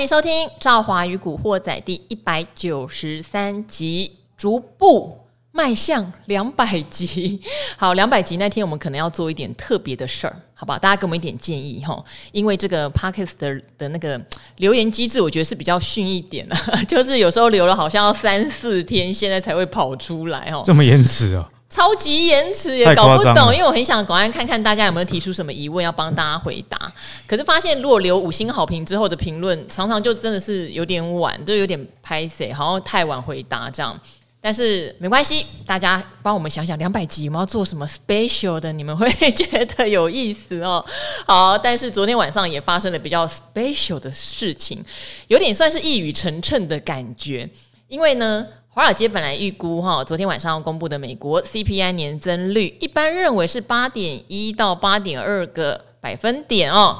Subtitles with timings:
[0.00, 5.14] 欢迎收听《赵华与古惑仔》第一百九十三集，逐步
[5.52, 7.38] 迈向两百集。
[7.76, 10.78] 好，两百集那天我们可能要做一点特别的事儿，好吧？
[10.78, 12.02] 大家给我们一点建议哈，
[12.32, 14.18] 因为这个 Podcast 的的那个
[14.56, 16.56] 留言机制，我觉得是比较逊一点的，
[16.88, 21.46] 就是有时候留了好像要三四天，现在才会跑出来哦，这么延迟啊！
[21.70, 26.92] 超级延迟也搞不懂，因为我很想赶快看看大家有没有提出什么疑问，要帮大家回答。
[27.28, 33.98] 可是发现如果留五星好评之后的评论，常常就真的是有点晚，就有点拍谁，好像太晚回答这样。
[34.40, 40.84] 但是没关系，大家帮我们想想，两百集我们要做什么 special 的，你们会觉得有意思哦。
[41.24, 44.84] 好，但是昨天晚上也发生了比较 special 的事情，
[45.28, 47.48] 有点算是一语成谶的感觉，
[47.86, 48.44] 因为呢。
[48.72, 56.96] 华尔街本来预估哈，昨天晚上公布的美国 CPI 年增率，一般认为是八点一到八点二个百分点哦。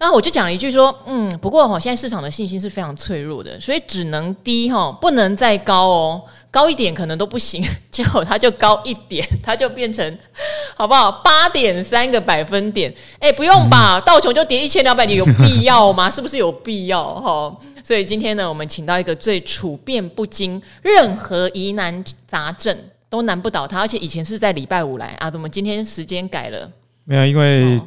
[0.00, 7.62] 然后我就讲了一句说，嗯，不过哈，现在市场的信心是非常脆弱的，所以只能低哈，不能再高哦，高一点可能都不行。
[7.92, 10.18] 结果它就高一点， 它就变成
[10.74, 11.12] 好不好？
[11.22, 14.00] 八点三个百分点，哎，不用吧？
[14.00, 16.08] 道琼就跌一千两百点，有必要吗？
[16.10, 17.54] 是不是有必要哈？
[17.84, 22.74] 所以今天呢，我们请到一个最处变不惊，任何疑难杂症
[23.10, 26.70] 都难不倒他，而且以前是在礼拜五来啊，怎么今天时间改了？
[27.04, 27.78] 没有，因为。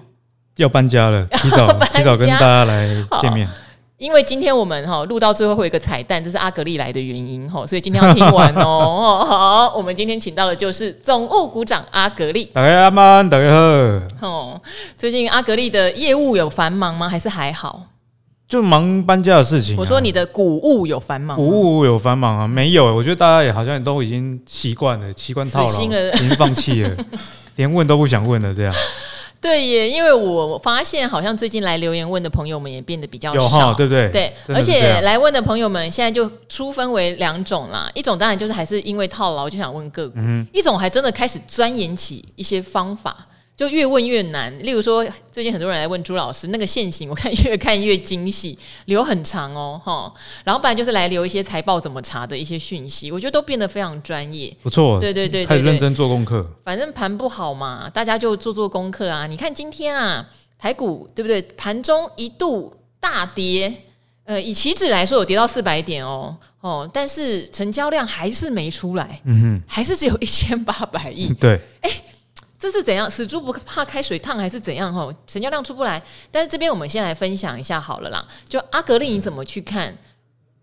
[0.55, 2.87] 哦要搬家了， 提早提早跟大家来
[3.21, 3.47] 见面。
[3.97, 9.23] 因为今天我们哈录到最后会有一个彩蛋，这是阿格丽来的原因哈，所以今天要听完哦。
[9.25, 12.45] 好，我们今天请到的就是总务股长阿格丽。
[12.53, 14.27] 大家好，大家好。
[14.27, 14.61] 哦，
[14.97, 17.07] 最近阿格丽的业务有繁忙吗？
[17.07, 17.83] 还是还好？
[18.47, 19.77] 就忙搬家的事情啊。
[19.79, 21.43] 我说你的股务有繁忙吗？
[21.43, 22.47] 股务有繁忙啊？
[22.47, 26.95] 没有，我觉得大家也好像都已经习惯了，习惯套牢了，已经放弃了，
[27.55, 28.73] 连问都不想问了，这样。
[29.43, 34.09] 对耶，因为我发现好像最近来留言问的朋友们也变得比较少，对不对？
[34.09, 43.27] 对，而且来问的朋友们现在就初分为两种啦，一种当然就是还是因为套牢就想问个股，嗯、一种还真的开始钻研起一些方法。
[43.55, 50.11] 就越问越难，例如说，最近很多人来问朱老师那个线型， 我看越看越精细，留很长哦，哈。
[50.43, 54.99] 然后不然就是来留一些财报怎么查的一些讯息，我觉得都变得非常专业，不错。
[54.99, 56.43] 对对对，开始认真做功课。
[56.63, 59.27] 反正盘不好嘛，大家就做做功课啊。
[59.27, 60.27] 你看今天啊，
[60.57, 61.39] 台股对不对？
[61.55, 63.71] 盘中一度大跌，
[64.25, 71.31] 呃，以期指来说有跌到四百点哦，哦，但是成交量还是没出来，嗯哼，还是只有一千八百亿。
[71.35, 71.91] 对，哎。
[72.63, 73.11] 这是怎样？
[73.11, 74.93] 死猪不怕开水烫还是怎样？
[74.93, 76.01] 吼，成交量出不来。
[76.31, 78.25] 但是这边我们先来分享一下好了啦。
[78.47, 79.93] 就阿格力你怎么去看？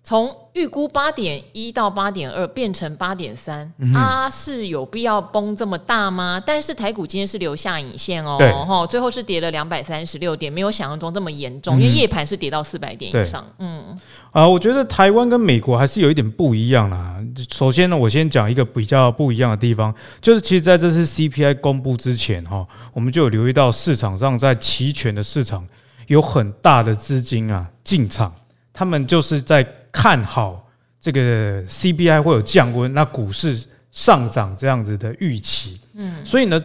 [0.03, 6.43] 从预估八点一到八点二变成八点三，它是有必要崩这么大吗？
[6.45, 13.45] 但是台股今天是留下影线哦，哈，最后是跌了两百三十六点，没有想象中这么严重，因为夜盘是跌到四百点以上。
[13.59, 14.01] 嗯。
[14.33, 17.17] 啊，我觉得台湾跟美国还是有一点不一样啦。
[17.51, 25.67] 首先呢，我先讲一个比较不一样的地方，就是其实在这次 CPI 公布之前，哈，我们就有留意到市场上在期权的市场
[26.07, 28.33] 有很大的资金啊进场，
[28.73, 30.69] 他们就是在看好
[31.01, 35.81] 这个 CPI 会有降温，那股市上涨这样子的预期。
[35.95, 36.63] 嗯，所以呢，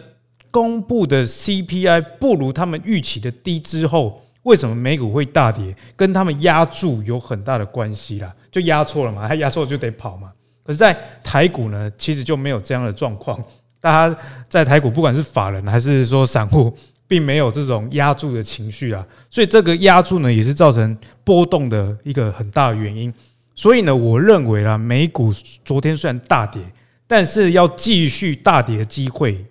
[0.52, 4.22] 公布的 CPI 不如他们预期的低之后。
[4.46, 5.76] 为什么美股会大跌？
[5.96, 10.32] 跟他们压注有很大的关系啦，就压错了嘛，他压错就得跑嘛。
[10.64, 13.44] 可是，在台股呢，其实就没有这样的状况。
[13.82, 14.16] 大家
[14.48, 16.72] 在台股，不管是法人还是说散户，
[17.08, 19.06] 并没有这种压住的情绪啊。
[19.30, 23.14] 所以，这个压住呢，也是造成波动的一个很大的原因。
[23.56, 25.34] 所以呢，我认为啦，美股
[25.64, 26.62] 昨天虽然大跌，
[27.08, 29.46] 但是要继续大跌的机会。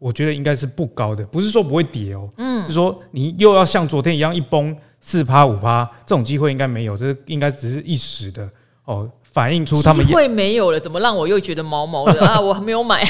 [0.00, 8.48] 我觉得应该是不高的，不是说不会跌哦，嗯，是说你又要像昨天一样一崩四趴五趴，这种机会应该没有，这应该只是一时的
[8.84, 12.40] 哦，反映出他们机会没有了，怎么让我又觉得毛毛的 啊？
[12.40, 13.02] 我还没有买，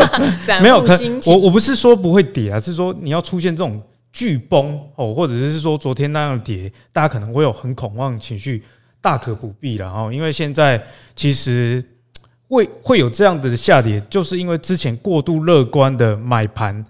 [0.62, 0.84] 没有，
[1.26, 3.82] 我我不是说不会跌啊，是说你要出现这种
[4.12, 8.64] 巨崩哦，或者是说昨天那样跌，大家可能会有很恐慌情绪，
[9.00, 10.82] 大可不必了哦，因为现在
[11.14, 11.84] 其实。
[12.48, 16.86] 会会有这样的下跌，就是因为之前过度乐观的买盘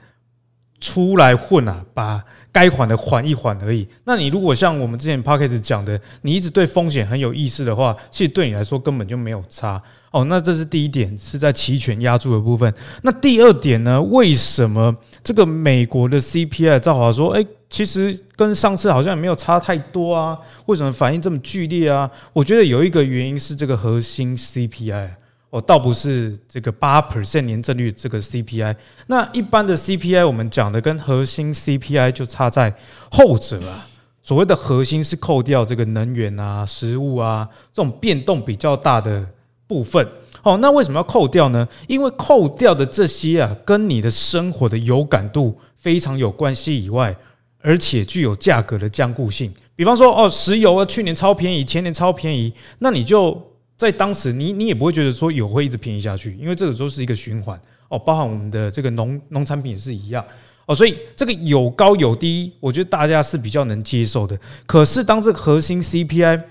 [0.83, 2.23] 出来混啊，把
[2.57, 3.87] 该缓的缓一缓而已。
[4.05, 10.25] 那你如果像我们之前 Podcast 讲的，你一直对风险很有意识的话，其实对你来说根本就没有差哦。
[10.25, 12.73] 那这是第一点，是在期权押注的部分。
[13.03, 14.01] 那第二点呢？
[14.05, 20.39] 为什么这个美国的 CPI 赵华说，诶，其实跟上次好像也没有差太多啊？
[20.65, 22.11] 为什么反应这么剧烈啊？
[22.33, 25.11] 我觉得有一个原因是这个核心 CPI。
[25.57, 28.77] 哦，倒不是这个八 percent 年增率这个 CPI，
[29.07, 32.75] 那一般的 CPI 我们讲的跟核心 CPI 就差在
[33.11, 33.89] 后者啊。
[34.23, 39.25] 所谓的核心是扣掉这个能源啊、食物啊这种变动比较大的
[39.67, 40.07] 部分。
[40.43, 41.67] 哦，那为什么要扣掉呢？
[41.87, 47.17] 因为扣掉的这些啊，跟你的生活的有感度非常有关系以外，
[47.63, 49.55] 而且具有价格的僵固性。
[49.75, 53.41] 比方说，哦，石油啊，去年超便宜，前年超便宜，那你就
[53.77, 57.61] 在当时你，你也不会觉得说油会一直便宜下去，因为这个都是一个循环。
[57.89, 60.25] 哦，包含我们的这个农农产品也是一样。
[60.67, 64.37] 哦，所以这个有高有低，我觉得大家是比较能接受的。
[64.67, 66.43] 可是当这个核心 CPI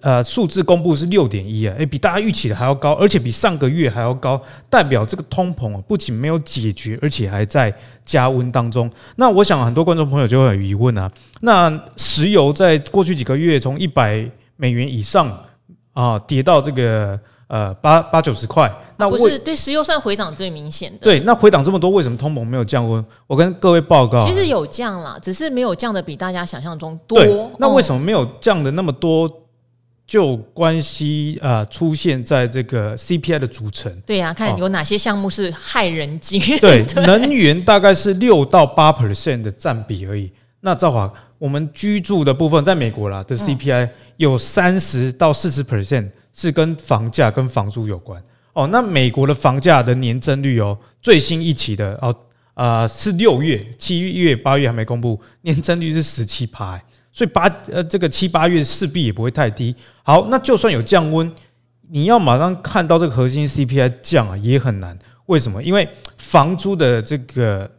[0.00, 7.72] 呃，数字公布是六点一啊，诶，比大家预期的还要高，而且比上个月还要高，代表这个通膨啊不仅没有解决，而且还在
[8.04, 8.90] 加温当中。
[9.14, 11.10] 那我想很多观众朋友就会有疑问啊，
[11.40, 15.28] 那石油在过去几个月从一百美元以上
[15.96, 20.98] 啊跌到这个呃八八九十块，那不是对石油算回档最明显的。
[21.00, 23.02] 对，那回档这么多，为什么通膨没有降温？
[23.26, 27.50] 我跟各位报告，其实有降啦，只是没有降的比大家想象中多。
[27.58, 29.28] 那为什么没有降的那么多？
[30.06, 33.92] 就关系啊，出现在这个 CPI 的组成。
[34.06, 36.40] 对呀、啊，看有哪些项目是害人精。
[36.62, 40.30] 对，能源大概是六到八 percent 的占比而已。
[40.60, 48.22] 那赵华，我们居住的部分，在美国啦的 CPI 有三十到四十 percent 是跟房价跟房租有关。
[48.52, 52.14] 哦，那美国的房价的年增率哦，最新一期的哦，
[52.54, 56.80] 啊是六月、七月、八月还没公布，年增率是十七趴。
[57.12, 59.74] 所以八呃，这个七八月势必也不会太低。
[60.02, 61.30] 好，那就算有降温，
[61.90, 64.98] 你要马上看到这个核心 CPI 降啊，也很难。
[65.26, 65.62] 为什么？
[65.62, 67.70] 因为房租的这个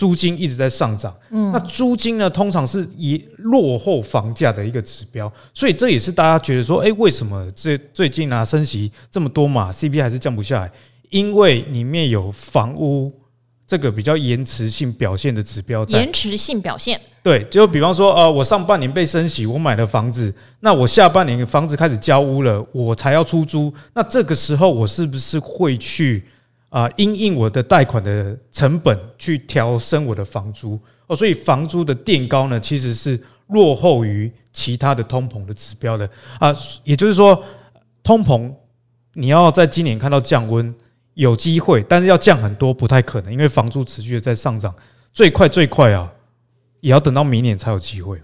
[0.00, 1.14] 租金一直在上涨。
[1.30, 5.30] 嗯，那租金呢，通常是以落后房价的一个指标。
[5.52, 10.72] 所以这也是大家觉得说，诶，为什么这最近啊升息这么多嘛，CPI 还是降不下来？
[11.10, 13.12] 因为里面有房屋。
[13.70, 26.24] 这个比较延迟性表现的指标，延迟性表现，对，就比方说，呃，我上半年被升息，我买了房子，那我下半年房子开始交屋了，我才要出租，那这个时候我是不是会去
[26.70, 30.80] 啊，因应我的贷款的成本去调升我的房租？
[31.06, 36.08] 哦，所以房租的垫高呢，其实是落后于其他的通膨的指标的
[36.38, 36.50] 啊，
[36.84, 37.44] 也就是说，
[38.02, 38.50] 通膨
[39.12, 40.74] 你要在今年看到降温。
[41.14, 44.72] 有机会，但是要降很多不太可能，因为房租持续的在上涨，
[45.12, 46.10] 最快最快啊，
[46.80, 48.18] 也要等到明年才有机会。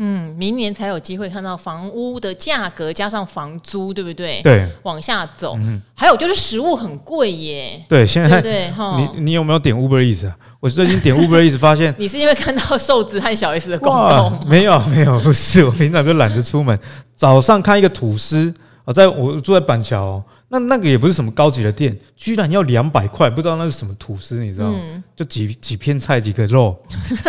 [0.00, 4.40] 嗯，明年才有机会看到房屋的价格加上房租，对不对？
[4.42, 5.56] 对，往下走。
[5.56, 7.82] 嗯，还有就是食物很贵耶。
[7.88, 10.36] 对，现在你你有没有点 Uber Eats 啊？
[10.60, 14.44] 我最近点 Uber Eats 发现， 你是因为看到瘦子和小 S 的广告？
[14.46, 16.78] 没有没有，不是，我平常就懒得出门，
[17.16, 18.54] 早上看一个吐司，
[18.84, 20.24] 我在我住在板桥哦。
[20.50, 24.78] 那那个也不是什么高级的店，居然要两百块，不知道那是什么吐司，你知道吗？
[24.80, 26.74] 嗯、就几几片菜几个肉，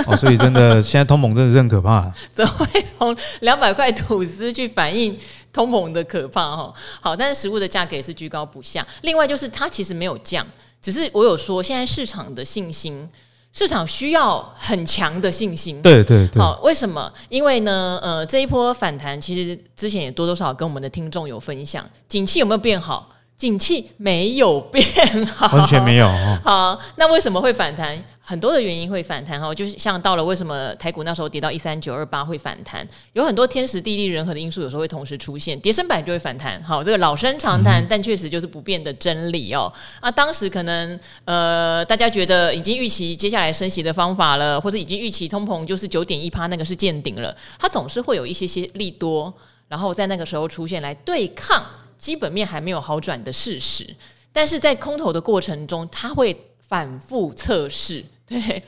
[0.08, 2.16] 哦，所以真的现在通膨真的是很可怕，啊。
[2.32, 5.18] 怎么会从两百块吐司去反映
[5.52, 6.56] 通膨的可怕？
[6.56, 8.88] 哈，好，但是食物的价格也是居高不下。
[9.02, 10.46] 另外就是它其实没有降，
[10.82, 13.10] 只是我有说现在市场的信心。
[13.52, 16.42] 市场需要很强的信心，对对对。
[16.42, 17.12] 好，为什么？
[17.30, 23.10] 因为呢，呃，这一波反弹，其实之前也多多少少跟我们的听众有分享，景气有没有变好？
[23.40, 24.86] 景气没有变
[25.26, 26.08] 好，完全没有。
[26.44, 27.98] 好，那为什么会反弹？
[28.20, 36.62] 很多的原因会反弹哈，就是像到了为什么台股那时候跌到一三九二八会反弹，有很多天时地利人和的因素，有时候会同时出现，跌升板就会反弹。
[36.62, 39.72] 好，这个老生常谈，但确实就是不变的真理哦。
[40.02, 49.34] 啊，当时可能呃，大家觉得已经预期接下来升息的方法了，或者已经预期通膨就是九点一趴那个是见顶了，它总是会有一些些利多，
[49.70, 51.66] 然后在那个时候出现来对抗。
[52.00, 53.86] 基本面还没有好转的事实，
[54.34, 58.04] 但是在空头的过程中，它会反复测试。
[58.30, 58.64] 对，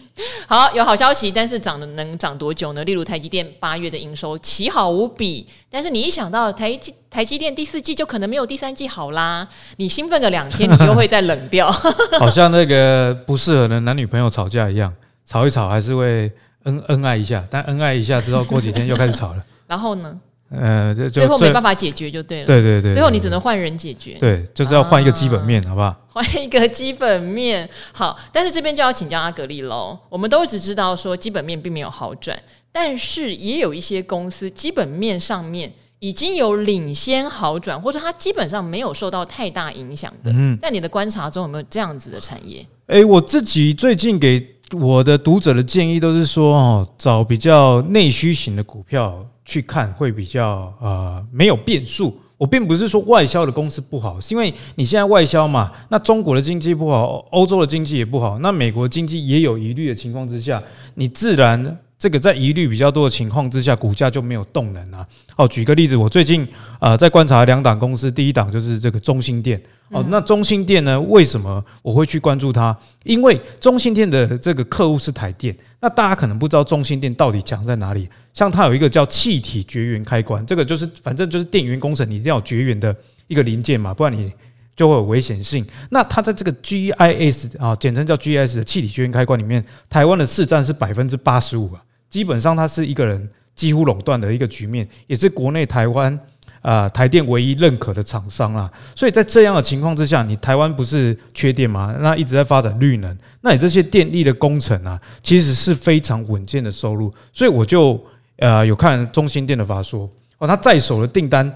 [0.47, 2.83] 好，有好消息，但是涨的能涨多久呢？
[2.83, 9.47] 例如台积电八月的营收奇好无比，但是你一想到台积台积电第四季就可能没有第三季好啦，
[9.77, 11.71] 你兴奋个两天，你又会再冷掉。
[12.17, 14.91] 好像那个不适合的男女朋友吵架一样，
[15.27, 16.31] 吵一吵还是会
[16.63, 19.45] 恩恩爱一下，但恩爱一下之后，过几天又开始吵了。
[19.67, 20.19] 然后呢？
[20.51, 22.45] 呃，最后没办法解决就对了。
[22.45, 24.17] 对对对，最后你只能换人解决。
[24.19, 25.95] 对，就是要换一个基本面，好不好？
[26.09, 28.19] 换一个基本面，好。
[28.33, 29.97] 但是这边就要请教阿格力喽。
[30.09, 32.37] 我们都只知道说基本面并没有好转，
[32.69, 40.33] 但是也有一些公司基本面上面已经有领先好转，或者它基本上没有受到太大影响的。
[40.33, 40.57] 嗯。
[40.61, 42.65] 在你的观察中有没有这样子的产业？
[42.87, 49.25] 哎，我自己最近给我的读者的建议都是说，哦，找比较内需型的股票。
[49.51, 52.17] 去看会比较呃没有变数。
[52.37, 60.63] 我并不是说外销的公司不好，是因为你现在外销嘛，那中国的经济不好，欧洲的经济也不好，那美国经济也有疑虑的情况之下，
[60.95, 65.05] 你自然这个在疑虑比较多的情况之下，股价就没有动能啊。
[65.35, 66.41] 哦，举个例子，我最近
[66.79, 69.61] 啊、呃、在观察两档公司，第一档就是这个中兴电。
[69.89, 70.99] 哦，那中兴电呢？
[71.01, 72.75] 为什么我会去关注它？
[73.03, 75.55] 因为中兴电的这个客户是台电。
[75.79, 78.09] 那大家可能不知道中兴电到底强在哪里。
[78.33, 82.95] 像它有一个叫气体绝缘开关，这个就是反正就是电源工程，你一定要有绝缘的
[83.27, 84.33] 一个零件嘛，不然你
[84.75, 85.63] 就会有危险性。
[85.91, 96.19] 那它在这个 GIS 啊，简称叫 GIS 的气体绝缘开关里面，台湾的市占是百分之八十五啊，基本上它是一个人几乎垄断的一个局面，也是国内台湾。
[96.61, 101.91] 啊，台电唯一认可的厂商啊，所以在这样的情况之下，你台湾不是缺电吗？
[102.01, 107.11] 那一直在发展绿能，那你这些电力的工程啊，其实是非常稳健的收入。
[107.33, 107.99] 所以我就
[108.37, 111.51] 呃有看中兴电的法说哦，他在手的订单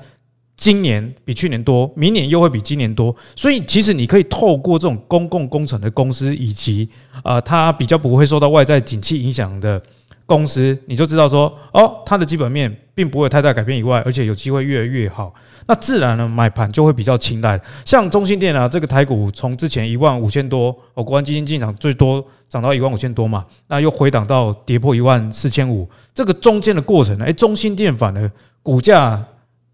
[0.57, 3.15] 今年比去年多，明年又会比今年多。
[3.35, 6.89] 所以其实你可以透过这种公共工程的公司，以及
[7.21, 9.79] 啊，它比较不会受到外在景气影响的。
[10.25, 15.33] 公司你就知道说哦，它的基本面并不会太大改变以外，而且有机会越来越好，
[15.67, 17.59] 那自然呢买盘就会比较青睐。
[17.85, 28.31] 像中兴电啊，这个台股从之前一万五千多，哦，国安基金进场最多涨到一万五千多嘛，那又回档到跌破一万四千五，这个中间的过程呢，诶，中兴电反而
[28.63, 29.23] 股价。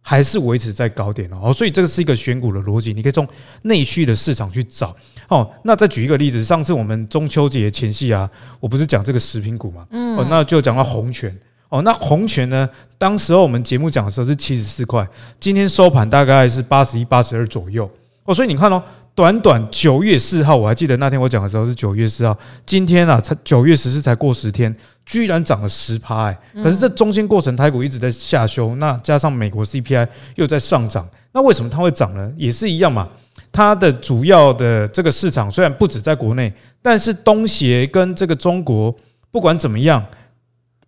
[0.01, 3.27] 还是维持在高点哦，所以这个是一个选股的逻辑，你可以从
[3.61, 4.95] 内需的市场去找。
[5.27, 5.49] 哦。
[5.63, 8.29] 那再举一个例子，上次我们中秋节前夕啊，
[8.59, 11.37] 我不是讲这个食品股嘛，嗯，哦，那就讲到红泉。
[11.69, 12.67] 哦，那红泉呢，
[12.97, 15.07] 当时候我们节目讲的时候是七十四块，
[15.39, 17.89] 今天收盘大概是八十一、八十二左右。
[18.25, 24.75] 哦，所以你看哦，短短九月四号，我还记得那天我讲的时候是九月四号，今天啊才九月十四才过十天。
[25.03, 26.39] 居然涨了十趴哎！
[26.53, 32.31] 可是这中间过程，台股一直在下修，那加上美国 CPI 又在上涨，那为什么它会涨呢？
[32.37, 33.09] 也是一样嘛。
[33.51, 38.95] 它的主要的这个市场虽然不止在国内，但是东协跟这个中国，
[39.31, 40.05] 不管怎么样，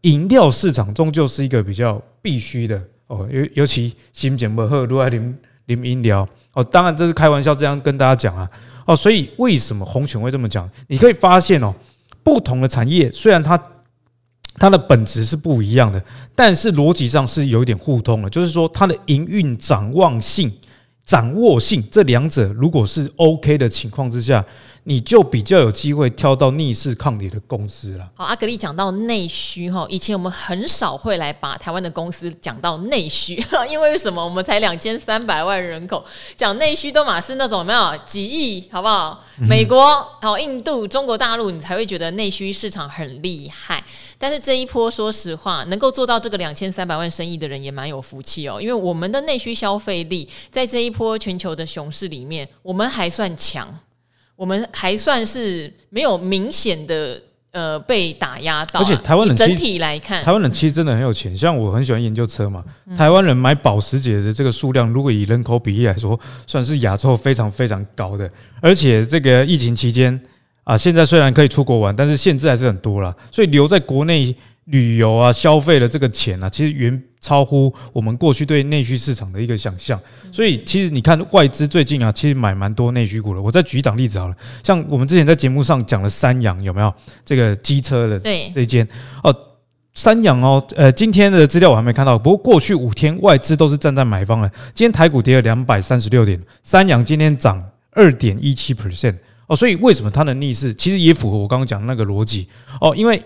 [0.02, 3.28] 饮料市场终究是一个比较必须的哦。
[3.30, 8.50] 尤尤其心情不好，如果饮饮饮料哦，当然这是开玩笑这样跟大家讲啊
[8.86, 8.96] 哦。
[8.96, 10.70] 所以为什么红犬会这么讲？
[10.88, 11.74] 你可以发现哦，
[12.24, 13.62] 不同的产业虽然它。
[14.58, 16.00] 它的本质是不一样的，
[16.36, 20.54] 但是逻辑上是有一点互通的，就是说它的营运展望性、
[21.04, 24.46] 掌握性这两者如果是 OK 的情况之下。
[24.86, 28.10] 你就比较有机会挑到逆势抗跌的公司了。
[28.16, 33.36] 好，阿格力讲到内需哈，以前我们很少会来把台湾的公司讲到内需，
[33.70, 34.24] 因为为什么？
[34.24, 36.04] 我们才两千三百万人口，
[36.36, 39.24] 讲内需都嘛是那种有没有几亿，好不好？
[39.48, 43.84] 美国、好印度、中国大陆，你才会觉得内需市场很厉害。
[44.18, 53.80] 但是这一波，说实话，能够做到这个两千三百万生意的人也蛮有福气哦，因为我们的内需消费力在这一波全球的熊市里面，我们还算强。
[54.36, 57.22] 我们还算是没有明显的
[57.52, 61.36] 呃被打压到，而且台湾人整体来看，台湾人其实真的很有钱。
[61.38, 62.64] 像我很喜欢研究车嘛，
[62.98, 68.30] 台湾人买保时捷的这个数量，如果以人口比例来说，算是亚洲非常非常高的。
[68.62, 70.20] 而且这个疫情期间
[70.64, 74.36] 啊，现在虽然可以出国玩，但是限制还是很多啦，所以留在国内。
[74.66, 80.00] 旅游啊，消费的这个钱啊，其实远超乎我们过去对内需市场的一个想象。
[80.32, 83.42] 所以，其实你看外资最近啊，其实买蛮多内需股的。
[83.42, 86.94] 我再举一档例子好了，像我们之前在节目上讲的三阳，有没有
[87.26, 88.88] 这个机车的这一间
[89.22, 89.36] 哦？
[89.94, 92.18] 三阳哦，呃，今天的资料我还没看到。
[92.18, 94.50] 不过过去五天外资都是站在买方了。
[94.74, 99.16] 今天台股跌了两百三十六点，三阳今天涨二点一七 percent
[99.48, 99.56] 哦。
[99.56, 100.74] 所以为什么它能逆势？
[100.74, 102.48] 其实也符合我刚刚讲的那个逻辑
[102.80, 103.22] 哦，因为。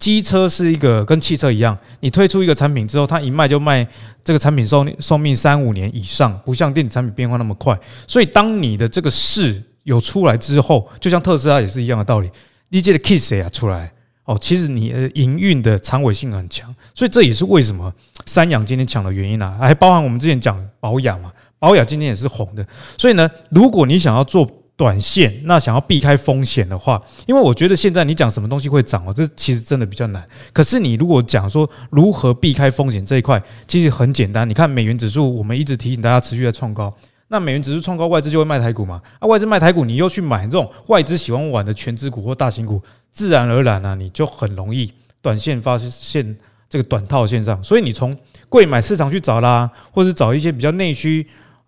[0.00, 3.86] 机车是一个跟汽车一样，你推出一个产品之后，它一卖就卖，
[4.24, 7.78] 这个产品寿寿命三五年以上，不像电子产品变化那么快。
[8.06, 12.30] 所以，当你的这个事有出来之后，就像特斯拉也是一样的道理。
[12.70, 13.92] 你这个 case 啊出来
[14.24, 17.92] 哦，其实你的营运的长尾性很强，所以这也是为什么
[18.24, 22.66] 三阳今天抢的原因啊，还包含我们之前讲保养嘛，保养今天也是红的。
[22.96, 24.50] 所以呢，如果你想要做。
[24.80, 30.26] 短线那想要避开风险的话，因为我觉得现在你讲什么东西会涨哦，这其实真的比较难。
[30.54, 34.48] 可是你如果讲说如何避开风险这一块，其实很简单。
[34.48, 36.90] 你看美元指数，我们一直提醒大家持续在创高，
[37.28, 39.02] 那美元指数创高，外资就会卖台股嘛。
[39.18, 42.80] 啊，外资卖台股，你又去买这种外资喜欢玩的全资股或大型股，
[43.12, 46.34] 自然而然呢，你就很容易短线发现
[46.70, 47.62] 这个短套现象。
[47.62, 48.16] 所以你从
[48.48, 51.26] 贵买市场去找啦，或者找一些比较内需。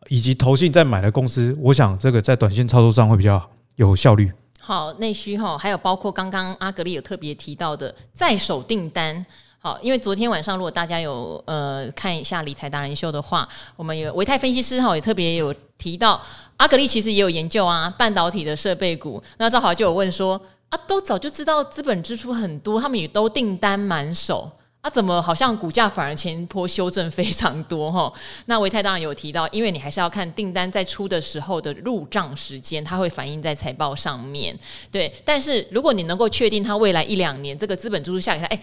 [0.08, 3.42] 以及投信在买的公司，我想这个在短线操作上会比较
[3.76, 4.32] 有效率。
[4.60, 9.24] 好，内需哈，还有包括刚刚阿格力有特别提到的在手订单。
[9.58, 16.20] 好，因为昨天晚上如果大家有呃看一下理财达人秀的话，我们有维泰分析师哈也特别有提到，
[16.56, 19.22] 阿格力其实也有研究啊半导体的设备股。
[19.38, 20.40] 那正好就有问说。
[20.72, 24.50] 啊，都早就知道资本支出很多，他们也都订单满手。
[24.82, 28.12] 啊，怎么好像股价反而前坡修正非常多 哈？
[28.46, 34.58] 那维泰当然有提到，因为你还是要看订单在出的时候的入账时间，它会反映在财报上面。
[34.90, 38.60] 对，但是如果你能够确定它未来一两年这个资本支出下来，哎，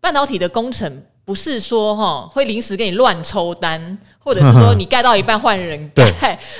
[0.00, 6.10] 半导体的工程不是说哈会临时给你乱抽单，或者是说 你盖到一半换人盖，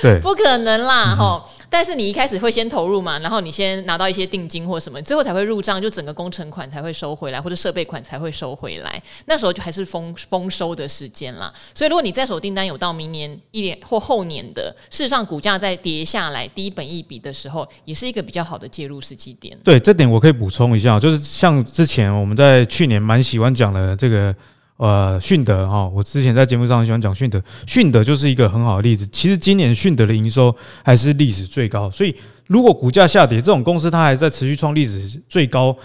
[0.03, 1.43] 对，对，不可能啦哈。
[1.43, 9.01] 嗯但是你一开始会先投入嘛，然后你先拿到一些定金或什么，最后才会入账，就整个工程款才会收回来，或者设备款才会收回来。
[9.25, 11.51] 那时候就还是丰丰收的时间啦。
[11.73, 19.57] 所以如果你在手订单有到明年一年或后年的，事实上股价在跌下来低本一笔的时候，也是一个比较好的介入时机点。
[19.63, 24.35] 对，这点我可以补充一下，就是像之前我们在去年蛮喜欢讲的这个。
[24.77, 29.05] 呃，迅德哈，我之前在节目上很喜欢讲迅德，迅德就是一个很好的例子。
[29.07, 30.53] 其实今年迅德的营收
[30.83, 32.15] 还是历史最高，所以
[32.47, 35.75] 如果股价下跌，这种公司它还在持续创历史最高，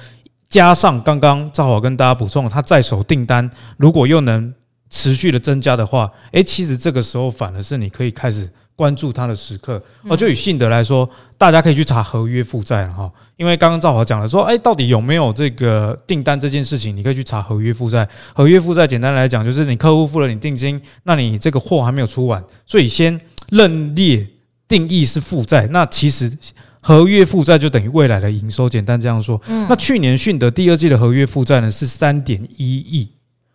[0.49, 4.53] 加上刚刚赵华跟大家补充，它在手订单如果又能
[4.91, 8.51] 持续的增加的话，诶，其实这个时候反而是你可以开始。
[8.79, 18.09] 关注它的时刻哦，就以信德来说，大家可以去查合约负债哈，因为刚刚赵华讲了说，哎，到底有没有这个订单这件事情，你可以去查合约负债。
[18.33, 24.25] 合约负债简单来讲，就是你客户付了你定金，那你这个货还没有出完，所以先认列
[24.69, 25.67] 定义是负债。
[25.73, 26.33] 那其实
[26.81, 29.43] 合约负债就等于未来的营收，简单这样说。
[29.69, 33.09] 那去年信德第二季的合约负债呢是三点一亿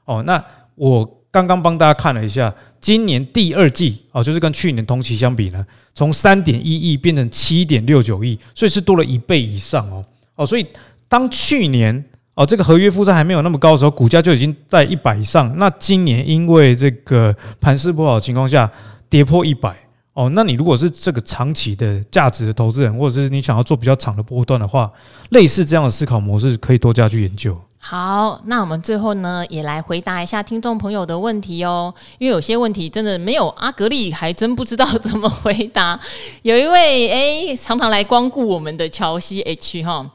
[0.03, 0.43] 哦，那
[0.75, 1.22] 我。
[1.33, 10.63] 刚刚帮大家看了一下，今年第二季哦，就是跟去年同期相比呢，从三点一亿变成七点六九亿，所以是多了一倍以上哦哦，所以
[11.07, 15.51] 当去年哦这个合约负债还没有那么高的时候，股价就已经在一百以上。
[15.57, 18.71] 那今年因为这个盘势不好的情况下，
[19.09, 19.75] 跌破一百
[20.13, 24.91] 哦，那你如果是这个长期的价值的投资人，或者是你想要做比较长的波段的话，
[25.31, 27.59] 类似这样的思考模式，可以多加去研究。
[27.85, 31.93] 好，那我们最后呢，也来回答一下听众朋友的问题哦。
[32.17, 35.99] 因为有些问题真的没有阿格力，还真不知道怎么回答。
[36.43, 40.09] 有一位诶，常常来光顾我们的乔西 H 哈，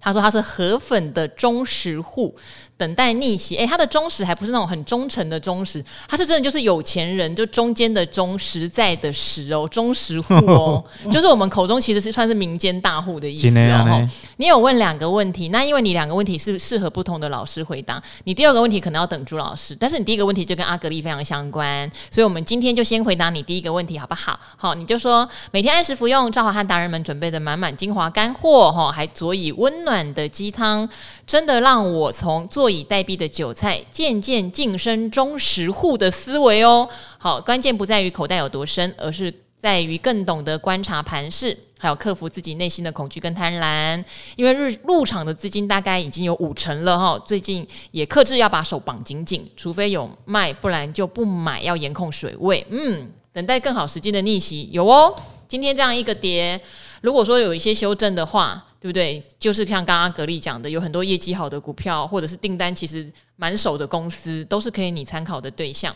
[0.00, 2.34] 他说他是河粉的忠实户。
[2.82, 14.08] 等待逆袭，诶、欸，他的忠实还不是那种很忠诚的忠实，他是真的就是有钱人，就中间的忠，实在的实哦，忠实户哦， 就是我们口中其实是算是民间大户的意思哦。
[14.38, 24.40] 你有问两个问题，那因为你两个问题是适合不同的老师回答，你第二个问题可能要等朱老师，但是你第一个问题就跟阿格力非常相关，所以我们今天就先回答你第一个问题好不好？
[24.56, 30.88] 好，你就说每天按时服用赵华汉达人们准备的满满精华干货哈，还佐以温暖的鸡汤，
[31.28, 32.71] 真的让我从做。
[32.72, 36.88] 以待毙的韭菜，渐渐晋升忠实户的思维哦。
[37.18, 44.04] 好，关键不在于口袋有多深，而是在于更懂得观察盘势，还有克服自己内心的恐惧跟贪婪。
[44.36, 52.66] 因为入入场的资金大概已经有五成了哈，最近也克制要把手绑紧紧，除非有卖，不然就不买，要严控水位。
[52.70, 55.14] 嗯，等待更好时机的逆袭有哦。
[55.46, 56.60] 今天这样一个跌，
[57.02, 58.68] 如果说有一些修正的话。
[58.82, 59.22] 对不对？
[59.38, 65.94] 就是像刚刚格力讲的，有很多业绩好的股票，或者是订单其实满手的公司，都是可以你参考的对象。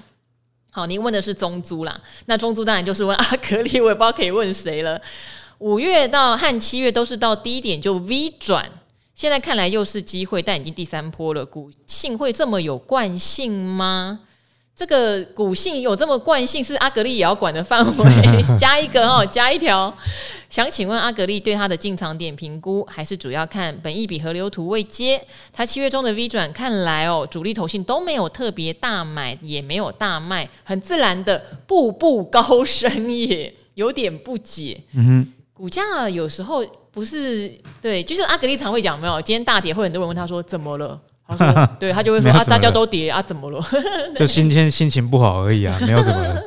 [0.70, 5.03] 好，您问的是中租啦，那中租当然就是问阿格力，我也不知道可以问谁了。
[5.59, 8.70] 五月到和七月都是到低点就 V 转，
[9.16, 14.20] 现在看来又是机会，但已经第三波了，股性会这么有惯性吗？
[14.77, 18.05] 这个股性有这么惯性，是阿格力也要管的范围。
[18.59, 19.93] 加一个哦， 加一条。
[20.51, 25.19] 想请问阿格力对他的进场点评估，还是主要看本益比河流图未接？
[25.51, 34.79] 他七月中的 V 转看来哦，主力投信都没有特别大买，也没有大卖，很自然的步步高升，也有点不解。
[34.93, 36.62] 嗯哼，股价有时候
[36.93, 41.01] 不是对，就是阿格力常会讲没有，今天大跌会很多人问他说怎么了？
[41.29, 43.61] 他说：“对他就会说 啊，大家都跌啊，怎么了？
[44.17, 46.43] 就今天心情不好而已啊，没有什么了。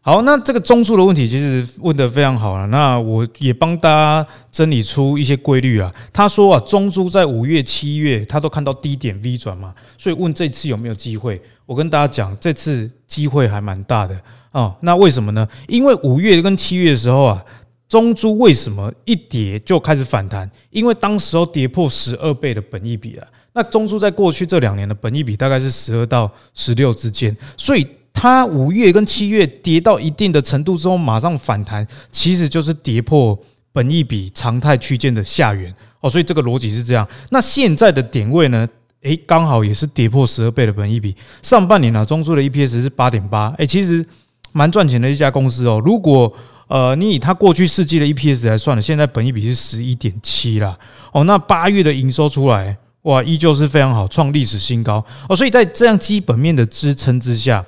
[0.00, 2.66] 好，那这个中枢的问题其实问得非常好了。
[2.68, 5.92] 那我也帮大家整理出一些规律啊。
[6.12, 11.40] 他说啊，中枢在五月、七月他都看到低点 V 转嘛，所以问这次有没有机会？
[11.66, 14.18] 我跟大家讲，这次机会还蛮大的
[14.50, 14.74] 啊。
[14.80, 15.46] 那为什么呢？
[15.66, 17.44] 因为五月跟七月的时候啊，
[17.86, 20.50] 中珠为什么一跌就开始反弹？
[20.70, 23.26] 因为当时候跌破十二倍的本益比了。
[23.52, 33.38] 那中租在过去这两年的本益比大概是十二到十六之间，所以它五月跟七月跌到一定的程度之后，马上反弹，其实就是跌破
[33.72, 36.10] 本益比常态区间的下缘哦。
[36.10, 37.06] 所以这个逻辑是这样。
[37.30, 38.68] 那现在的点位呢？
[39.02, 41.14] 诶，刚好也是跌破十二倍的本益比。
[41.40, 44.04] 上半年啊，中租的 EPS 是八点八，诶，其实
[44.50, 45.80] 蛮赚钱的一家公司哦。
[45.84, 46.32] 如果
[46.66, 50.76] 呃，你以它过去四季的 EPS 来算了，现在本益比是十一点七啦。
[51.12, 52.76] 哦，那八月的营收出来，
[53.08, 55.34] 哇，依旧是非常好，创历史新高哦。
[55.34, 57.64] 所以在这样基本面的支撑之下，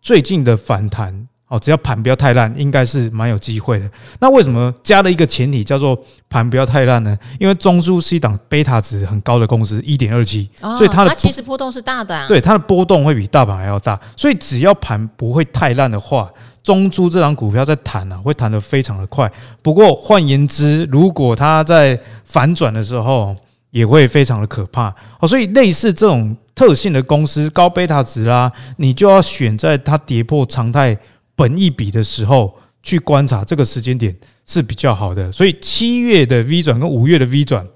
[0.00, 3.88] 最近的反弹哦，只要盘不要太烂，应该是蛮有机会的。
[4.18, 5.96] 那为什么加了一个前提叫做
[6.28, 7.16] 盘不要太烂呢？
[7.38, 14.00] 因为中枢是一档贝塔值很高的公司，一点二七，所以它的它其实波动是大的，啊，对它的波动会比大盘还要大。
[14.16, 16.28] 所以只要盘不会太烂的话，
[16.64, 19.30] 中珠这档股票在弹啊，会弹得非常的快。
[19.62, 23.36] 不过换言之，如果它在反转的时候，
[23.72, 24.94] 也会非常的可怕。
[25.18, 30.96] 哦，所以类似这种特性的公司，高贝塔值啦，你就要选在它跌破常态
[31.34, 32.54] 本一比的时候
[32.84, 35.32] 去观察，这个时间点是比较好的。
[35.32, 37.66] 所以七月的 V 转跟五月的 V 转。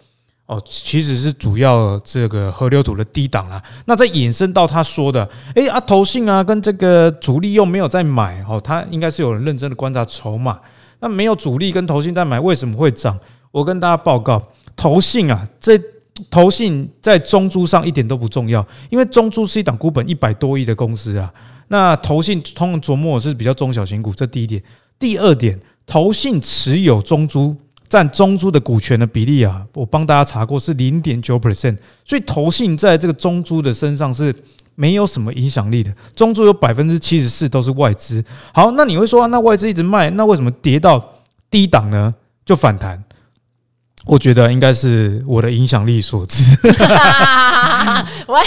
[0.49, 3.61] 哦，其实是主要这个河流图的低档啦。
[3.87, 10.61] 那再衍生到他说的，诶啊，投信啊，跟这个主力又没有在买，哦，他应该是有人认真的观察筹码。
[11.01, 13.19] 那没有主力跟投信在买，为什么会涨？
[13.51, 14.41] 我跟大家报告，
[14.77, 15.81] 投信啊，这
[16.31, 21.33] 投信在中珠上一点都不重要，因为中珠是一档股本一百多亿的公司啊。
[21.69, 24.63] 那投信通常琢磨是比较中小型股，这第一点。
[24.99, 27.57] 第二点，投信持有中珠。
[27.89, 34.35] 占中珠的股权的比例啊，我帮大家查过是零点九 percent，所以投信在这个中珠的身上是
[34.75, 35.95] 没有什么影响力的。
[36.13, 38.25] 中珠有百分之七十四都是外资。
[38.53, 41.13] 好，那你会说，那外资一直卖，那为什么跌到
[41.49, 42.13] 低档呢
[42.45, 43.01] 就反弹？
[44.07, 46.57] 我觉得应该是我的影响力所致。
[48.29, 48.41] 喂，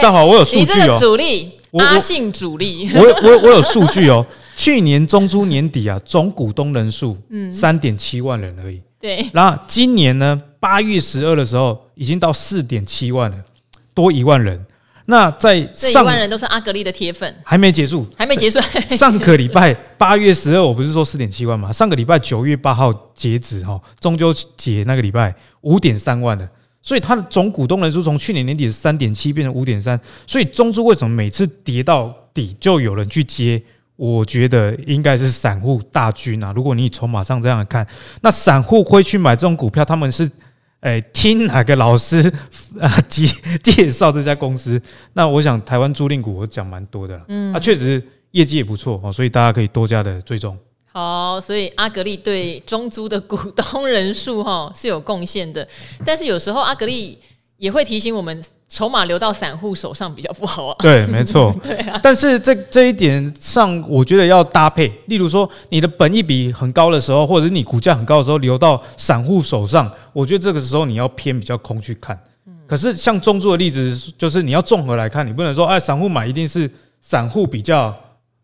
[0.00, 4.24] 正好我有数据哦，主力阿信主力，我我我有数据哦。
[4.56, 8.80] 去年中租年底啊，总股东人数嗯三点七万人而已。
[9.00, 13.36] 对，然后今年呢，八月十二的时候已经到四点七万了，
[13.94, 14.64] 多一万人。
[15.12, 18.58] 那在上万人都是阿格力的铁粉，还没结束，还没结束。
[18.96, 21.70] 上个礼拜八月十二，我不是说四点七万吗？
[21.70, 26.48] 上个礼拜九月八号截止哈，中秋节那个礼拜五点三万的。
[26.80, 30.00] 所以它的总股东人数从去年年底的三点七变成五点三。
[30.26, 33.62] 所以中租为什么每次跌到底就有人去接？
[33.96, 36.50] 我觉得应该是散户大军啊！
[36.56, 37.86] 如果你从筹码上这样看，
[38.22, 40.28] 那散户会去买这种股票，他们是
[40.82, 42.32] 诶、欸、听哪个老师
[42.78, 43.26] 啊介
[43.62, 44.80] 介绍这家公司？
[45.14, 50.56] 那我想台湾租赁股我讲蛮多的，嗯，啊，确实业绩也不错哦，所以大家可以多加的追踪。
[50.84, 55.66] 好，所以阿格力对中租的股东人数哈是有贡献的，
[56.04, 57.18] 但是有时候阿格力
[57.56, 58.42] 也会提醒我们。
[58.72, 60.76] 筹码流到散户手上比较不好啊。
[60.78, 61.54] 对， 没错。
[61.62, 62.00] 对啊。
[62.02, 64.90] 但是这这一点上，我觉得要搭配。
[65.08, 72.18] 例如说，你的本益比很高的时候，或者你股价很高的时候，流到散户手上，我觉得这个时候你要偏比较空去看。
[72.66, 76.70] 可是像中珠的例子，就是你要综合来看，你不能说哎，散户买一定是
[77.02, 77.94] 散户比较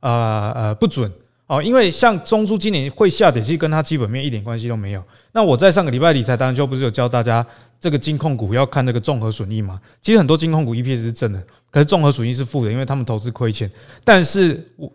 [0.00, 1.10] 呃呃不准
[1.46, 5.02] 哦，因为像中珠今年会下跌，其实跟它基本面一点关系都没有。
[5.32, 7.46] 那我在上个礼拜理财当中就不是有教大家。
[7.80, 9.80] 这个金控股要看那个综合损益嘛？
[10.02, 13.70] 其实很多金控股 EPS 是正的，可是综合损益是负的，因为他们投资亏钱。
[14.02, 14.92] 但是我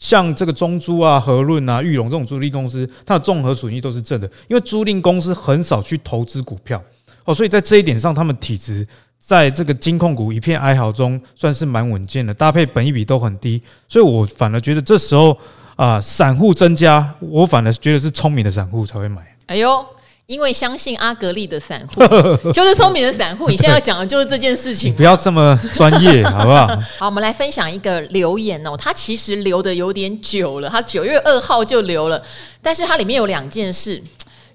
[0.00, 6.82] 像这个中租啊、和润啊、裕隆这种租赁公司，它的综合损益都是正的，因为租赁公司很少去投资股票
[7.24, 8.86] 哦，所以在这一点上，他们体质
[9.18, 15.38] 在这个金控股一片哀嚎中算是蛮稳健的，搭配本益比都很低，所以我反而觉得这时候
[15.76, 19.22] 啊，散户增加，我反而觉得是聪明的散户才会买。
[19.46, 19.86] 哎呦！
[20.26, 22.00] 因为相信阿格力的散户
[22.52, 24.94] 就是聪明的散户，你现在要讲的就是这件事情。
[24.94, 26.66] 不要这么专业，好不好？
[26.98, 32.22] 好，我们来分享一个留言哦，它其实留的有点久了，它九月二号就留了，
[32.62, 34.02] 但是它里面有两件事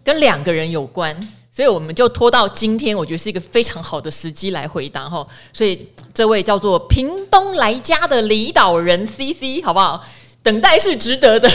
[0.03, 1.15] 跟两个人有关，
[1.51, 5.25] 所以我们就拖到今天，我觉得是一个非常好的时机来回答哈。
[5.53, 10.03] 所以这位叫做屏东来家的离岛人 CC，好不好？
[10.41, 11.49] 等待是值得的。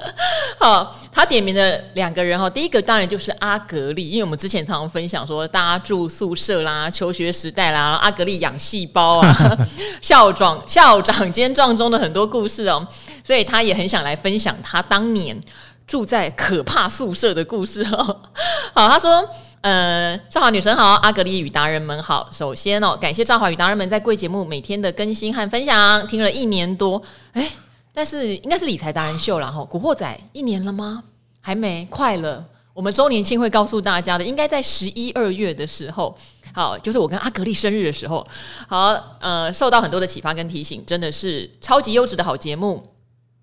[0.58, 0.98] 好。
[1.14, 9.58] 他点名的两个人哈，第一个当然就是阿格丽，因为我们之前常常分享说，大家住宿舍啦、求学时代啦，阿格丽养细胞啊，
[10.00, 12.88] 校长校长兼撞中的很多故事哦，
[13.22, 15.38] 所以他也很想来分享他当年
[15.86, 18.22] 住在可怕宿舍的故事哦。
[18.72, 19.28] 好，他说，
[19.60, 22.26] 呃，赵华女神好，阿格丽与达人们好。
[22.32, 27.02] 首先哦，感谢赵华与达人们在贵节目每天的更新和分享，听了一年多，
[27.34, 27.50] 哎。
[27.92, 31.04] 但是应该是理财达人秀了哈，古惑仔一年了吗？
[31.40, 32.44] 还没，快了。
[32.72, 36.16] 我们周年庆会告诉大家的，应该在十一二月的时候，
[36.54, 38.26] 好，就是我跟阿格丽生日的时候。
[38.66, 42.91] 好，呃，受到很多的启发跟提醒，真的是超级优质的好节目。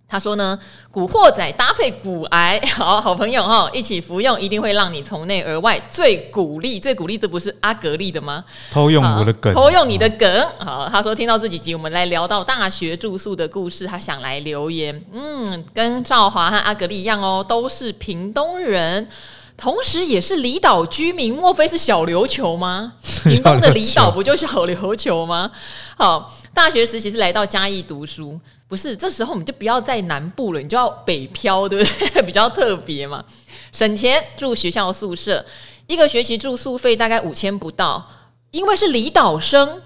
[0.10, 0.58] 他说呢，
[0.90, 8.44] 古惑仔搭配骨癌， 好好朋友哈，一起服用一定会让你从内而外最鼓励，最鼓励，这不是阿格力的吗？
[8.72, 10.48] 偷用我的梗，偷用你的梗。
[10.58, 15.00] 好，他说听到这几集，我们来聊到大学住宿的故事，他想来留言。
[15.14, 19.08] 嗯，跟赵华和阿格力一样哦，都是屏东人，
[19.56, 22.94] 同时也是离岛居民，莫非是小琉球吗？
[23.26, 25.52] 屏东的离岛不就小琉球吗？
[25.96, 28.40] 好，大学时期是来到嘉义读书。
[28.70, 32.22] 不是，这时候我们就不要在南部了，你就要北漂，对不对？
[32.22, 33.26] 比较特别嘛，
[33.72, 35.44] 省钱住学校宿舍，
[35.88, 38.08] 一个学期住宿费大概五千不到，
[38.52, 39.82] 因为是离岛生，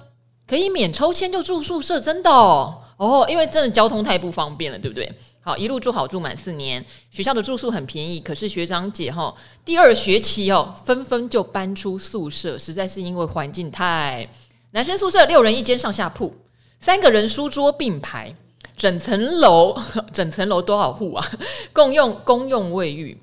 [0.45, 5.09] 可以免抽签就住宿舍，真的哦，哦，因为真的交通太不方便了，对不对？
[5.39, 14.27] 好，一路住好住满四年，学校的住宿很便宜，可是学长姐哈，第二学期哦，纷纷就搬出宿舍，实在是因为环境太，
[14.71, 16.33] 男生宿舍六人一间上下铺，
[16.81, 18.35] 三个人书桌并排。
[18.75, 19.75] 整层楼，
[20.11, 21.31] 整层楼多少户啊？
[21.73, 23.21] 共用公用卫浴，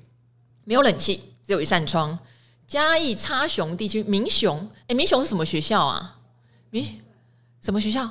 [0.63, 2.17] 没有冷气，只有一扇窗。
[2.67, 6.17] 嘉义插雄地区民雄，哎，民雄是什么学校啊？
[6.69, 7.01] 民
[7.61, 8.09] 什么学校？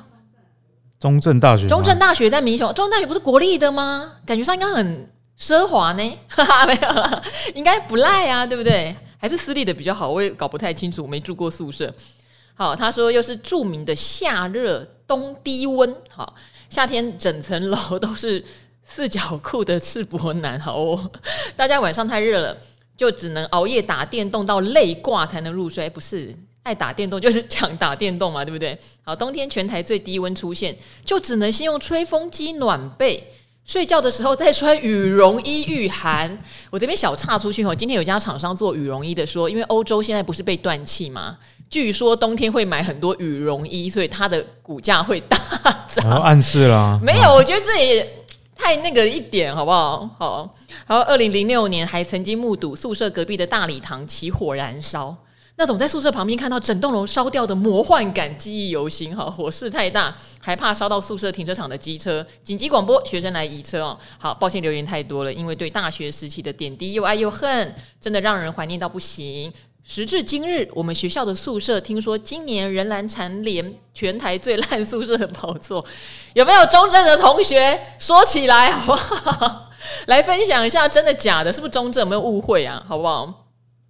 [0.99, 1.67] 中正大学。
[1.67, 4.17] 中正大学在民雄，中正大学不是国立的吗？
[4.23, 6.17] 感觉上应该很奢华呢。
[6.27, 7.23] 哈哈，没有了，
[7.55, 8.95] 应该不赖啊，对不对？
[9.17, 11.91] 还是私立的比较好，我也搞不太清楚，没住过宿舍。
[12.53, 16.35] 好，他说又是著名的夏热冬低温，好。
[16.71, 18.41] 夏天整层楼都是
[18.87, 21.11] 四角裤的赤膊男，好哦！
[21.53, 22.57] 大家晚上太热了，
[22.95, 25.89] 就只能熬夜打电动到累挂才能入睡。
[25.89, 28.77] 不是爱打电动就是抢打电动嘛，对不对？
[29.03, 33.21] 好，冬天全台最低温出现，就只能先用吹风机暖被，
[33.65, 36.39] 睡觉的时候再穿羽绒衣御寒。
[36.69, 41.37] 我这边小岔出去哦，今天有家厂商做羽绒衣的说，因为欧洲现在不是被断气吗？
[41.71, 45.37] 据说冬天会买很多羽绒衣，所以它的股价会大
[45.87, 46.11] 涨。
[46.21, 46.99] 暗示啦？
[47.01, 50.07] 没有，我觉得这也太那个一点，好不好？
[50.19, 50.55] 好，
[50.85, 55.15] 然后二零零六年还曾经目睹宿舍隔壁的大礼堂起火燃烧，
[55.55, 59.15] 那种在宿舍旁边看到整栋楼烧掉的魔幻感记忆犹新。
[59.15, 63.97] 哈，火势太大，还怕烧到宿舍停车场的机车，紧急广播学生来移车哦。
[64.17, 69.51] 好，抱歉留言太多了，因为对大学时期的点滴又爱又恨，真的让人怀念到不行。
[69.83, 75.83] 时至今日，我们学校的宿舍听说今年仍然蝉联全台最烂宿舍的宝座，
[76.33, 79.71] 有没有中正的同学说起来好不好？
[80.05, 82.83] 来分享一下真的假的，是不是中正有没有误会啊？
[82.87, 83.47] 好不好？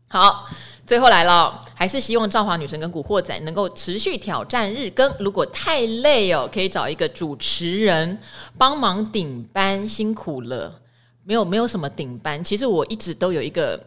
[0.07, 0.47] 好，
[0.87, 5.13] 最后来了，还是希望赵华女神跟古惑仔能够持续挑战日更。
[5.19, 8.17] 如果太累哦，可以找一个主持人
[8.57, 10.81] 帮忙顶班，辛苦了。
[11.25, 13.79] 没有，没有什么顶班，其实我一直都有一个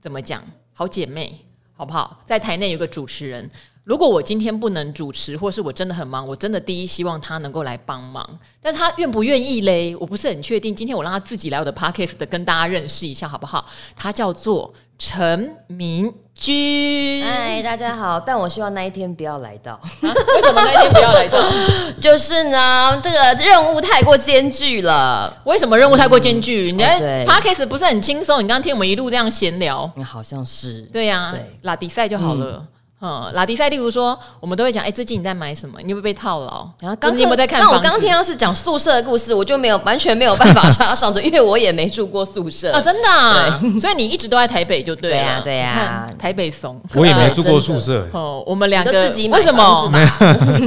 [0.00, 0.44] 怎么讲，
[0.74, 1.46] 好姐妹。
[1.82, 2.16] 好不好？
[2.24, 3.50] 在台内有个主持人，
[3.82, 8.38] 如果我今天不能主持，或是我真的很忙，我真的第一希望他能够来帮忙。
[8.60, 9.96] 但他愿不愿意嘞？
[9.96, 10.72] 我不是很确定。
[10.72, 13.66] 今天我让他自己来我的 parkes 的，跟大家认识一下，好不好？
[13.96, 17.24] 他叫做陈明君。
[17.24, 18.18] 嗨，大家好。
[18.18, 19.72] 但我希望那一天不要来到。
[19.72, 21.38] 啊、为什么那一天不要来到？
[22.00, 25.36] 就是呢，这个任务太过艰巨了。
[25.44, 26.72] 为什么任务太过艰巨？
[26.72, 28.38] 嗯、你的 podcast 不是很轻松？
[28.42, 30.82] 你刚刚听我们一路这样闲聊，好像是。
[30.92, 32.56] 对呀、啊，拉迪赛就好了。
[32.58, 32.68] 嗯
[33.02, 35.80] 嗯，拉迪赛，例如说，我们都会讲，哎、欸，最近你在买什么？
[35.82, 36.68] 你有没有被套牢？
[36.78, 37.60] 然后刚你有没有在看？
[37.60, 43.60] 那我刚刚听到是讲宿舍的故事，我就没有完全没有办法 插上的，因为我也没住过宿舍啊，真的、啊。
[43.80, 46.10] 所以你一直都在台北就对了，对呀、啊，对呀、啊。
[46.16, 48.06] 台北怂，我也没住过 宿舍。
[48.12, 49.90] 哦，我们两个自己买为什么？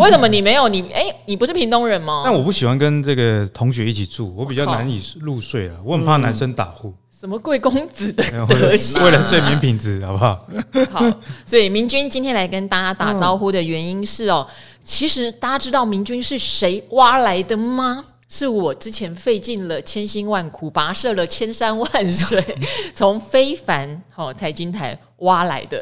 [0.01, 0.67] 为什么你没有？
[0.67, 2.23] 你哎、欸，你不是屏东人吗？
[2.25, 6.89] 但我不喜欢跟这个同学一起住，我比较难以入睡了，我很怕男生打呼。
[6.89, 9.03] 嗯什么贵公子的德行？
[9.03, 10.47] 为了睡眠品质，好不好？
[10.91, 14.47] 好，所以明君今天来跟大家打招呼的原因是哦，
[14.83, 18.05] 其实大家知道明君是谁挖来的吗？
[18.29, 22.39] 是我之前费尽了千辛万苦，跋涉了千山万水，
[22.93, 25.81] 从非凡哦财经台挖来的。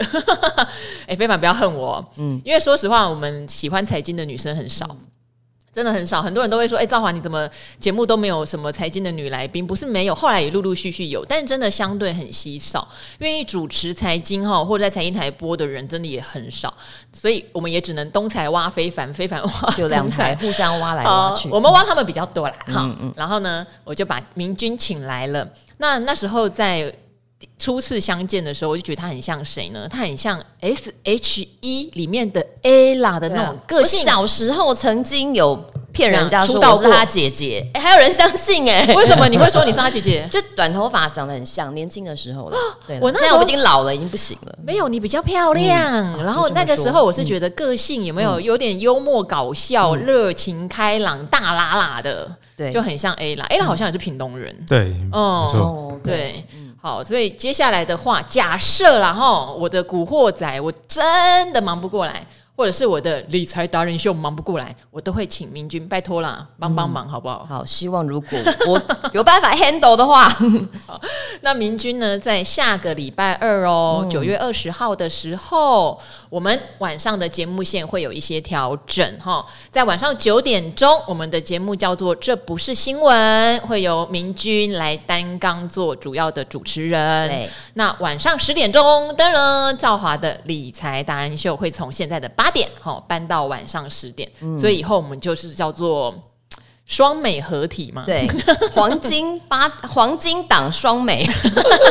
[1.08, 4.96] 哎，非凡不要恨我，嗯，因为说实话，我们喜欢财经的女生很少。
[5.74, 12.88] 真的很少，很多人都会说：“哎、欸，赵华，你怎么节目都没有什么财经的女来宾？”不是没有，后来也陆陆续续有，但是真的相对很稀少。
[13.18, 16.72] 愿意主持财经哈，或者在财经台播的人，真的也很少。
[17.12, 21.50] 所以我们也只能东财挖非凡，非凡挖就两台 互相挖来挖去。
[21.50, 23.14] 我们挖他们比较多啦，哈、嗯嗯。
[23.18, 25.50] 然后呢，我就把明君请来了。
[25.78, 26.94] 那那时候在。
[27.58, 29.88] 初次相见的时候，我就觉得他很像谁呢？
[29.90, 34.02] 他很像 S H E 里面的 Ella 的那种个性。
[34.04, 35.56] 小时候曾经有
[35.92, 38.94] 骗人家说我是他姐姐，哎，还有人相信哎？
[38.96, 40.28] 为什么你会说你是他姐姐？
[40.32, 42.58] 就短头发，长得很像年轻的时候了。
[42.88, 44.58] 对，我那时候我已经老了，已经不行了。
[44.64, 46.24] 没有，你比较漂亮。
[46.24, 53.46] 然后那个时候我是觉得个性有没有有点幽默搞笑、热情开朗、大喇喇的，对，就很像 A 啦。
[53.50, 56.44] A 啦好像也是屏东人，对，哦，对。
[56.86, 62.28] 好，所以接下来的话，假设啦哈，我的古惑仔我真的忙不过来。
[62.56, 67.46] 或者是我的理财达人秀忙不过来，我都会请明君拜托啦，帮帮忙好不好？
[67.50, 68.82] 好，希望如果我
[69.14, 70.30] 有办法 handle 的话，
[70.86, 71.02] 好，
[71.42, 87.30] 那明君呢，在下个礼拜二哦，九、嗯、月二十号的时候，我们晚上的节目线会有一些调整哈，在晚上九点钟，我们的节目叫做《这不是新闻》，会由明君来担纲做主要的主持人。
[87.30, 96.14] 对，那晚上十点钟，当然赵华的理财达人秀会从现在的八点好搬到晚上十点，嗯、所以以后我们就是叫做
[96.86, 98.04] 双美合体嘛。
[98.06, 98.28] 对，
[98.74, 101.26] 黄金八黄金档双美，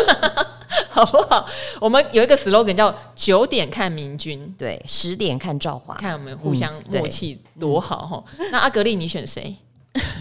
[0.90, 1.46] 好不好？
[1.80, 8.24] 我们有一个 slogan 叫九点看明君，对，十点看赵华，看我们互相默契多好哈。
[8.38, 9.56] 嗯、那阿格力，你选谁？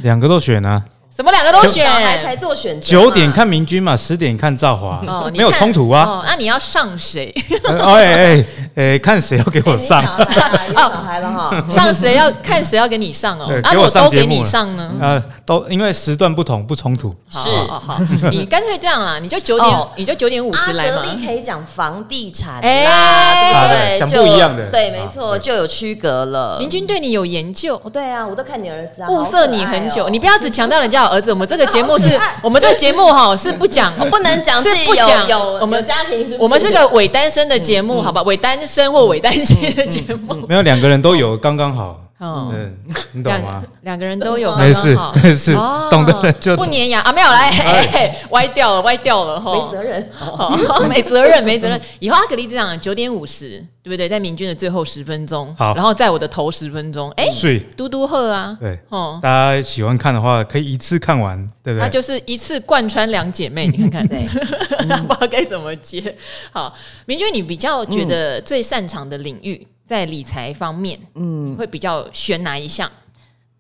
[0.03, 0.83] 两个都选啊。
[1.21, 1.85] 怎么两个都选？
[1.85, 2.87] 小孩才做选择。
[2.87, 6.23] 九点看明君嘛，十点看兆华，哦没有冲突啊。
[6.25, 7.31] 那你要上谁？
[7.69, 10.01] 哎哎哎，看谁要给我上？
[10.03, 13.45] 哦， 小孩了哈，上谁要看谁要给你上哦？
[13.69, 14.91] 给我都给你上呢？
[14.99, 17.15] 呃，都因为时段不同，不冲突。
[17.29, 17.37] 是，
[17.69, 17.99] 好，
[18.31, 21.03] 你干脆这样啦，你就九点，你就九点五十来嘛。
[21.05, 23.99] 阿可以讲房地产啦，对不对？
[23.99, 26.57] 讲不一样的，对，没错，就有区隔了。
[26.57, 31.10] 明君对你有研究，对啊，我都看你儿子啊，物色你很久，你不要只强调人家。
[31.11, 38.21] 儿子，我们这个节目是 我们这个节目哈是不讲， 不能讲是不讲有我们家庭，我们是个伪单身的节目，好吧？
[38.23, 42.00] 伪单身或伪单亲的节目，没有两个人都有，刚刚好。
[42.23, 42.77] 嗯，
[43.13, 43.63] 你懂吗？
[43.81, 45.55] 两个人都有，没事没事，
[45.89, 50.05] 懂的人就不粘牙啊，没有来，歪掉了，歪掉了，哈，没责任，
[50.87, 51.81] 没责任，没责任。
[51.97, 54.07] 以后阿格力这样，九点五十，对不对？
[54.07, 57.59] 在明君的最后十分钟，好，然后在我的头十分钟，哎，睡。
[57.75, 61.83] 嘟嘟鹤啊，对，哦，大家喜欢看的话，可以一次看完，对不对？
[61.83, 64.19] 他就是一次贯穿两姐妹，你看看， 对，
[64.77, 66.15] 不知道该怎么接。
[66.51, 66.71] 好，
[67.07, 69.65] 明君，你比较觉得最擅长的领域？
[69.91, 72.89] 在理财方面，嗯，会比较选哪一项？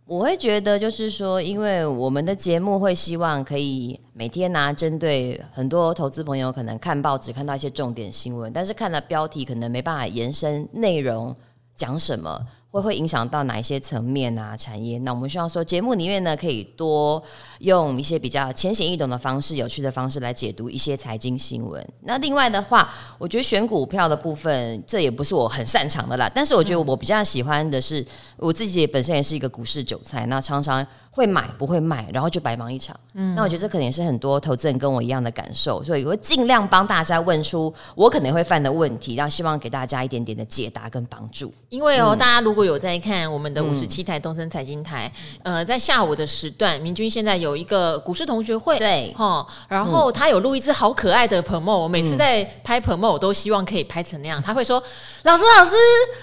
[0.05, 11.35] 我会觉得就是说，因为我们的节目会希望可以每天拿针对很多投资朋友可能看报纸看到一些重点新闻，但是看了标题可能没办法延伸内容
[11.75, 12.39] 讲什么。
[12.71, 14.55] 会会影响到哪一些层面啊？
[14.55, 14.97] 产业？
[14.99, 17.21] 那我们希望说，节目里面呢，可以多
[17.59, 21.85] 用一些比较浅显易懂的方式、有趣的方式来解读一些财经新闻。
[22.03, 26.31] 那另外的话，我觉得选股票的部分，这也不是我很擅长的啦。
[26.33, 28.05] 但是我觉得我比较喜欢的是，
[28.37, 32.97] 我自己本身也是一个股市韭菜，那常常会买不会卖，然后就白忙一场。
[33.15, 41.53] 嗯，那我觉得这可能也是很多投资人跟我一样的感受，所以我会尽量帮大家问出我可能会犯的问题，然后希望给大家一点点的解答跟帮助。
[41.67, 45.11] 因为哦，嗯、大家如果有在看我们的五十七台东森财经台，
[45.43, 54.41] 嗯、呃，在下午的时段，明君现在有一个股市同学会，对，哈，然后他有录一支好可爱的 promo，我每次在拍 promo，我都希望可以拍成那样。
[54.41, 54.81] 他会说
[55.23, 55.75] ：“老师，老师，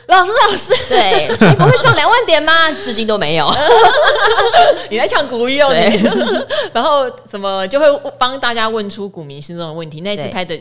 [0.07, 2.71] 老师，老师，对， 你不会上两万点吗？
[2.83, 3.51] 至今都没有。
[4.91, 6.01] 你在抢股鱼哦，对
[6.73, 7.87] 然后什么就会
[8.19, 10.01] 帮大家问出股民心中的问题。
[10.01, 10.59] 那一次拍的。”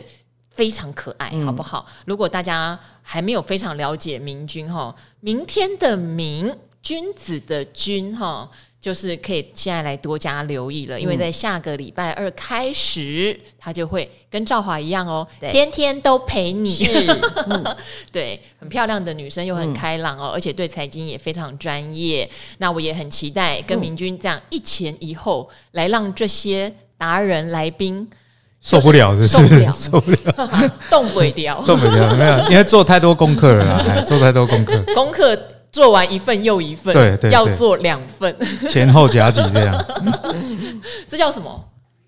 [0.58, 1.86] 非常可爱，好不好？
[1.88, 8.50] 嗯、如果大家还没有非常了解明君哈，明天的明，君子的君哈，
[8.82, 16.76] 就是可以现在来多加留意了，因为在下个礼拜二开始，他就会跟赵华一样哦，对天天都陪你。
[17.50, 17.78] 嗯、
[18.12, 22.28] 对，很漂亮的女生又很开朗哦，嗯、而且对财经也非常专业。
[22.58, 28.10] 那我也很期待跟明君这样一前一后来让这些达人来宾。
[28.67, 29.65] 受不了，是不是？
[29.73, 30.17] 受不了，
[30.91, 35.38] 动不了， 动不了，没有，因为做太多功课了啦， 做太多功课，功课
[35.71, 38.36] 做完一份又一份，对对，要做两份，
[38.67, 39.86] 前后夹击这样，
[41.08, 41.63] 这叫什么？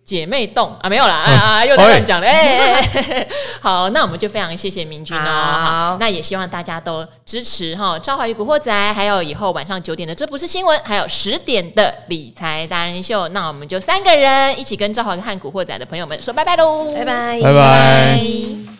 [0.09, 2.25] 姐妹洞啊，没有啦，啊啊，又在乱讲了。
[2.25, 2.81] 哎，
[3.61, 5.21] 好，那我们就非常谢谢明君哦。
[5.21, 13.27] 好，那也希望大家都支持哈，《赵华与古惑仔》，还有以后晚上九点的《这不是新闻》，还有十点的理财达人秀。
[13.27, 18.78] 那我们就三个人一起跟赵华和古惑仔的朋友们说拜拜喽，拜拜，拜拜。